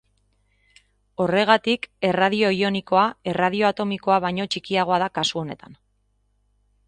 Horregatik 1.25 1.85
erradio 2.09 2.49
ionikoa 2.61 3.05
erradio 3.33 3.69
atomikoa 3.69 4.19
baino 4.25 4.47
txikiagoa 4.55 5.01
da 5.05 5.11
kasu 5.19 5.43
honetan. 5.45 5.77